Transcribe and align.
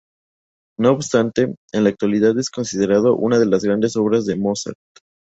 No 0.79 0.93
obstante, 0.93 1.53
en 1.73 1.83
la 1.83 1.91
actualidad 1.91 2.35
es 2.39 2.49
considerado 2.49 3.15
una 3.15 3.37
de 3.37 3.45
las 3.45 3.63
grandes 3.63 3.95
obras 3.95 4.25
de 4.25 4.35
Mozart. 4.35 4.79